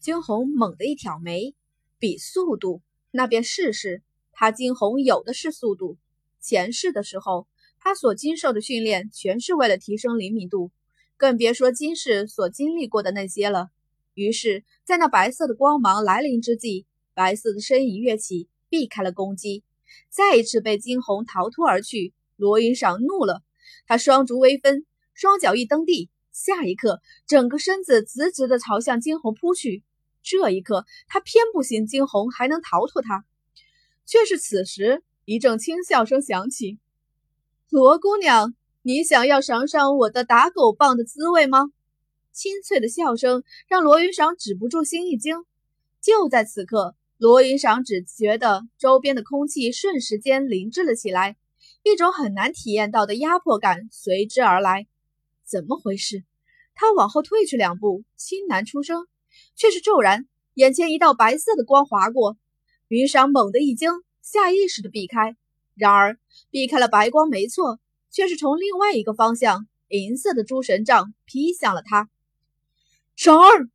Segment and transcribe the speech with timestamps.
[0.00, 1.54] 惊鸿猛地一挑眉，
[1.98, 4.02] 比速度，那便试试。
[4.32, 5.98] 他惊鸿有的是速度。
[6.40, 7.46] 前世的时候，
[7.78, 10.70] 他所经受的训练全是为了提升灵敏度，
[11.18, 13.68] 更别说今世所经历过的那些了。
[14.14, 19.64] 于是，在那白色的光芒来临之际，白色的身影跃起，避开了攻击，
[20.08, 22.14] 再一次被惊鸿逃脱而去。
[22.36, 23.42] 罗云裳怒了，
[23.86, 29.84] 他双足微分，双脚一蹬地，下一刻，整个身子直直地朝向惊鸿扑去。
[30.22, 33.24] 这一刻，他偏不信惊鸿还能逃脱他。
[34.06, 36.78] 却是此时，一阵轻笑声响起
[37.70, 41.70] ：“罗姑娘，你想要尝尝我的打狗棒的滋味吗？”
[42.32, 45.44] 清脆的笑声让罗云赏止不住心一惊。
[46.00, 51.36] 就在此刻，罗云裳只觉得周边的空气瞬时间凝滞了起来。
[51.82, 54.86] 一种很难体验到的压迫感随之而来，
[55.44, 56.24] 怎么回事？
[56.74, 59.06] 他往后退去两步，轻喃出声，
[59.60, 62.38] 却是骤然，眼前一道白色的光划过，
[62.88, 63.90] 云裳猛地一惊，
[64.22, 65.36] 下意识的避开。
[65.74, 67.78] 然而，避开了白光没错，
[68.10, 72.08] 却是从另外一个方向，银色的诸神杖劈向了他。
[73.16, 73.68] 赏儿，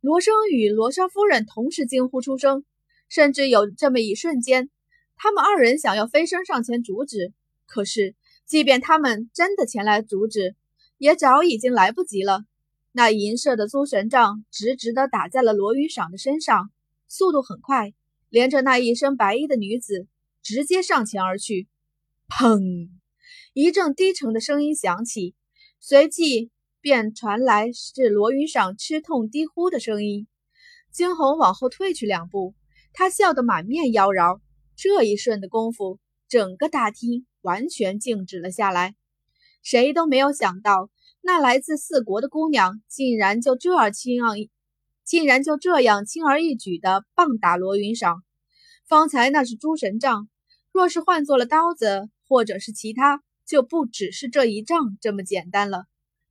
[0.00, 2.64] 罗生与罗莎夫人同时惊呼出声，
[3.10, 4.70] 甚至有这么一瞬间，
[5.14, 7.34] 他们二人想要飞身上前阻止。
[7.66, 8.14] 可是，
[8.46, 10.56] 即便他们真的前来阻止，
[10.96, 12.44] 也早已经来不及了。
[12.98, 16.72] 那银色的诸神杖直直地打在了罗云赏的身上，
[17.06, 17.94] 速度很快，
[18.28, 20.08] 连着那一身白衣的女子
[20.42, 21.68] 直接上前而去。
[22.28, 22.88] 砰！
[23.52, 25.36] 一阵低沉的声音响起，
[25.78, 30.26] 随即便传来是罗云赏吃痛低呼的声音。
[30.90, 32.56] 惊鸿往后退去两步，
[32.92, 34.40] 他笑得满面妖娆。
[34.74, 37.26] 这一瞬的功夫，整个大厅。
[37.42, 38.96] 完全静止了下来，
[39.62, 40.90] 谁都没有想到，
[41.28, 44.34] 那来自四国的姑娘竟然就这样轻而
[45.04, 48.22] 竟然就这样轻而易举地棒打罗云裳。
[48.86, 50.30] 方才那是诸神杖，
[50.72, 55.84] 若是换做了刀子或者是其他，就不只是这一仗这么简单了。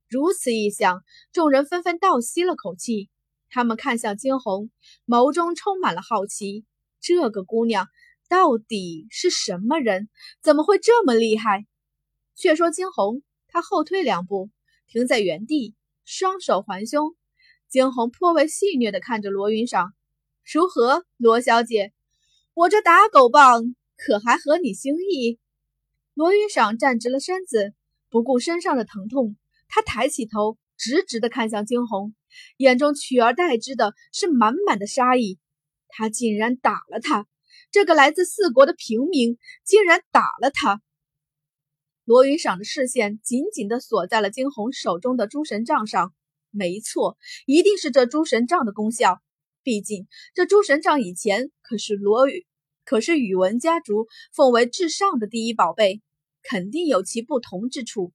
[0.08, 3.08] 如此一想，众人纷纷倒吸了口气，
[3.50, 4.68] 他们看向惊鸿，
[5.06, 6.64] 眸中充满了好奇。
[7.00, 7.86] 这个姑娘。
[8.28, 10.08] 到底是什么人？
[10.42, 11.66] 怎么会这么厉害？
[12.34, 14.50] 却说惊鸿，他后退两步，
[14.88, 17.14] 停在原地，双手环胸。
[17.68, 19.90] 惊鸿颇为戏谑地看着罗云裳
[20.50, 21.92] ：“如何，罗小姐？
[22.54, 25.38] 我这打狗棒可还合你心意？”
[26.14, 27.74] 罗云裳站直了身子，
[28.08, 29.36] 不顾身上的疼痛，
[29.68, 32.14] 他抬起头，直直地看向惊鸿，
[32.56, 35.38] 眼中取而代之的是满满的杀意。
[35.88, 37.26] 他竟然打了他！
[37.70, 40.80] 这个来自四国的平民竟然打了他！
[42.08, 46.14] 罗云赏的视线紧紧地锁在了惊鸿手中的诸神杖上。
[46.50, 49.20] 没错，一定是这诸神杖的功效。
[49.62, 52.46] 毕竟这诸神杖以前可是罗宇，
[52.86, 56.00] 可是宇文家族奉为至上的第一宝贝，
[56.42, 58.14] 肯定有其不同之处。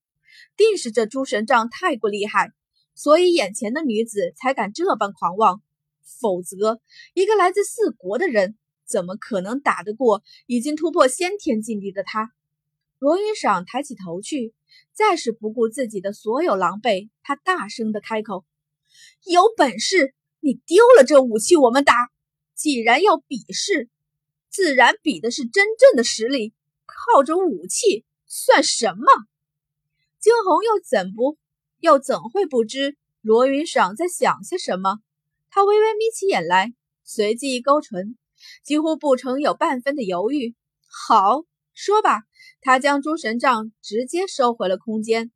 [0.57, 2.49] 定是这诸神杖太过厉害，
[2.95, 5.61] 所以眼前的女子才敢这般狂妄。
[6.19, 6.79] 否则，
[7.13, 8.57] 一个来自四国的人。
[8.85, 12.31] 怎么可能打得过已经突破先天境地的他？
[13.03, 14.53] 罗云赏抬起头去，
[14.93, 18.45] 再是不顾自己的所有狼狈，他大声的开口
[19.29, 21.93] ：“有本事你丢了这武器，我们打。
[22.55, 23.89] 既然要比试，
[24.49, 26.53] 自然比的是真正的实力，
[26.85, 29.03] 靠着武器算什么？”
[30.21, 31.37] 惊鸿又怎不
[31.81, 34.99] 又怎会不知罗云赏在想些什么？
[35.49, 38.17] 他微微眯起眼来，随即勾唇。
[38.63, 40.55] 几乎不曾有半分的犹豫。
[40.87, 41.43] 好，
[41.73, 42.23] 说吧。
[42.61, 45.31] 他将诸神杖直接收回了空间。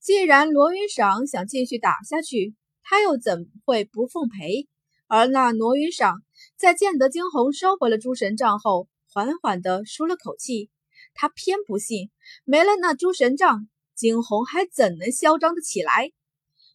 [0.00, 4.68] 既然罗云赏想继续打下去，他又怎会不奉陪？
[5.08, 6.22] 而那罗云赏
[6.56, 10.70] 在见得惊鸿收回了诸神杖后，缓缓地舒了口气。
[11.14, 12.10] 他偏不信，
[12.44, 16.12] 没了那诸神杖，惊鸿还怎能嚣张得起来？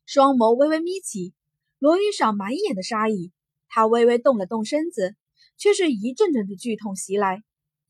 [0.06, 1.34] 双眸微微眯起，
[1.78, 3.32] 罗云赏满眼的杀意。
[3.68, 5.16] 他微微动了动身子，
[5.58, 7.44] 却是一阵阵的剧痛袭来。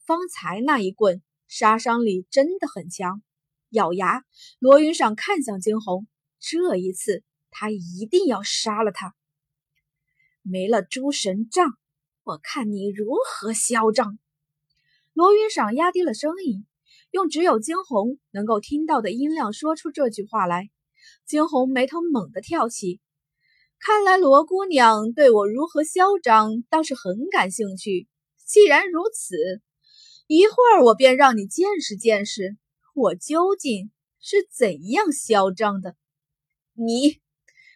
[0.06, 3.22] 方才那一棍杀伤力真的很强。
[3.70, 4.24] 咬牙，
[4.60, 6.08] 罗云赏看向惊鸿，
[6.40, 9.16] 这一次他一定要杀了他。
[10.42, 11.78] 没了诸神杖，
[12.24, 14.18] 我看你如何嚣张！
[15.14, 16.66] 罗云赏压低了声音，
[17.12, 20.70] 用只有惊鸿能够听到的音量说出这句话来。
[21.26, 23.00] 惊鸿眉头猛地跳起。
[23.80, 28.08] 看来罗姑娘对我如何嚣张倒是很感兴趣。
[28.46, 29.62] 既然如此，
[30.34, 32.56] 一会儿我便让你见识见识
[32.94, 33.92] 我究竟
[34.22, 35.98] 是怎样嚣张的。
[36.72, 37.20] 你，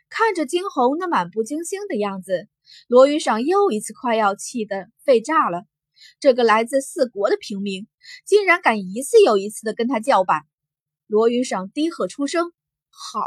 [0.07, 2.47] 看着惊鸿那满不经心的样子，
[2.87, 5.65] 罗云赏又一次快要气得肺炸了。
[6.21, 7.89] 这个来自四国的平民，
[8.25, 10.43] 竟然敢一次又一次的跟他叫板！
[11.07, 12.53] 罗云赏低喝出声
[12.87, 13.19] ：“好，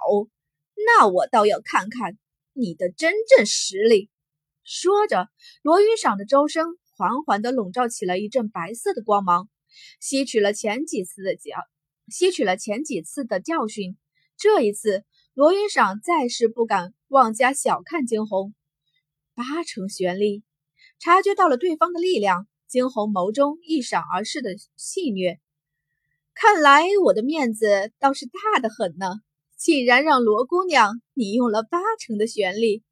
[0.87, 2.17] 那我倒要看看
[2.55, 4.09] 你的真正实力。”
[4.65, 5.29] 说着，
[5.61, 6.65] 罗云赏的周身
[6.99, 9.49] 缓缓地笼罩起了一阵白色的光芒，
[10.01, 11.57] 吸取了前几次的教，
[12.09, 13.97] 吸取了前几次的教训。
[14.37, 18.53] 这一次，罗云赏再是不敢妄加小看惊鸿。
[19.37, 20.43] 八成玄力，
[20.99, 25.39] 察觉到了对方的力量，惊鸿眸中一闪而逝的戏谑。
[26.35, 29.21] 看来我的面子倒是大的很呢，
[29.57, 32.83] 竟然让罗姑娘你用了八成的玄力。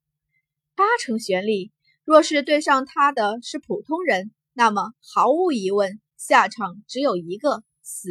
[0.74, 1.72] 八成玄力，
[2.06, 8.10] 若是对上他的是普通人，那么毫无疑问，下场只有一个死。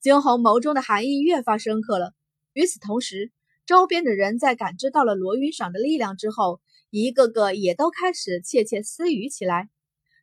[0.00, 2.12] 惊鸿眸中的含义越发深刻了。
[2.54, 3.30] 与此同时，
[3.66, 6.60] 周边的人在感知到了罗云赏的力量之后，
[6.90, 9.70] 一个个也都开始窃窃私语起来。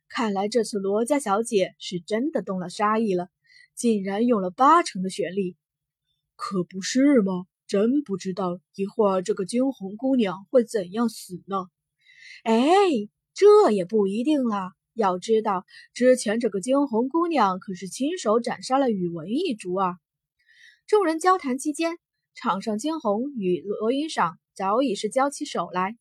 [0.06, 3.30] 看来这次罗家小姐是真的动了杀意了，
[3.74, 5.56] 竟然用了八成的玄力，
[6.34, 7.46] 可不是吗？
[7.66, 11.68] 真不知道一会儿这个惊鸿姑娘会怎样死呢？
[12.44, 12.60] 哎，
[13.34, 14.72] 这也不一定啦。
[14.94, 19.96] 要知道，之前这个惊鸿姑娘可是亲手斩杀了宇文一族啊！
[20.86, 21.98] 众人交谈期间，
[22.34, 25.96] 场上惊鸿与罗云赏早已是交起手来。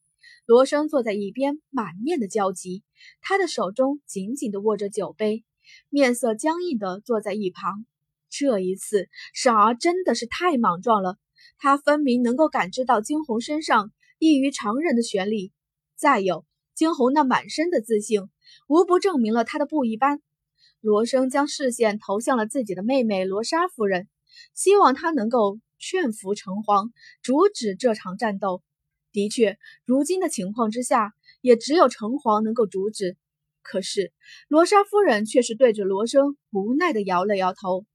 [0.45, 2.83] 罗生坐在一边，满面的焦急，
[3.19, 5.43] 他的手中紧紧的握着酒杯，
[5.89, 7.85] 面色僵硬的坐在一旁。
[8.29, 11.17] 这一次，赏儿真的是太莽撞了，
[11.57, 15.51] 他分明能够感知到惊鸿身上异于常人的玄力，
[15.95, 18.21] 再有惊鸿那满身的自信。
[18.67, 20.21] 无不证明了他的不一般。
[20.79, 24.07] 罗生将视线投向了自己的妹妹罗莎夫人，
[24.53, 26.91] 希望她能够劝服城隍，
[27.23, 28.61] 阻止这场战斗。
[29.11, 33.17] 的确，如今的情况之下，也只有城隍能够阻止。
[33.63, 34.13] 可是
[34.47, 37.85] 罗莎夫人却是对着罗生无奈地摇了摇头。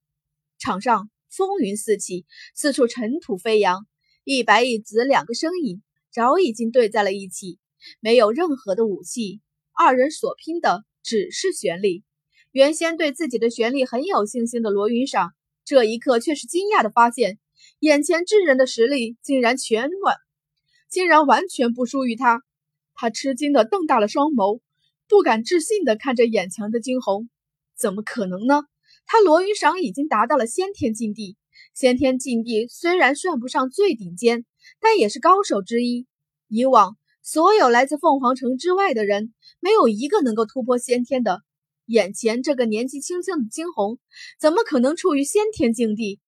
[0.58, 3.86] 场上风云四起，四处尘土飞扬，
[4.24, 7.58] 一白一紫两个身影早已经对在了一起，
[8.00, 9.40] 没有任何的武器。
[9.72, 12.04] 二人所拼的只是玄力。
[12.52, 15.32] 原先对自己的玄力很有信心的罗云赏，
[15.64, 17.38] 这一刻却是惊讶的发现，
[17.78, 20.16] 眼前之人的实力竟然全完，
[20.90, 22.42] 竟然完全不输于他。
[22.94, 24.60] 他吃惊的瞪大了双眸，
[25.08, 27.30] 不敢置信的看着眼前的惊鸿。
[27.78, 28.64] 怎么可能呢？
[29.06, 31.36] 他罗云赏已经达到了先天境地。
[31.72, 34.44] 先天境地虽然算不上最顶尖，
[34.80, 36.06] 但也是高手之一。
[36.48, 36.96] 以往。
[37.32, 41.42] 所有来自凤凰城之外的人，没有一个能够突破先天的。
[41.86, 44.00] 眼前这个年纪轻轻的惊鸿，
[44.40, 46.18] 怎么可能处于先天境地？